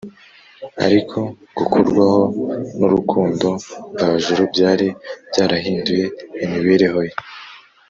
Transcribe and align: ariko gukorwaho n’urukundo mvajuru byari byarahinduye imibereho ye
ariko 0.85 1.17
gukorwaho 1.57 2.21
n’urukundo 2.77 3.47
mvajuru 3.93 4.41
byari 4.53 4.87
byarahinduye 5.29 6.05
imibereho 6.43 6.99
ye 7.07 7.13